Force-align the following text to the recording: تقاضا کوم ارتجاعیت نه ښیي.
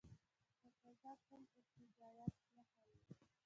تقاضا 0.67 1.11
کوم 1.27 1.41
ارتجاعیت 1.57 2.33
نه 2.53 2.61
ښیي. 2.69 2.95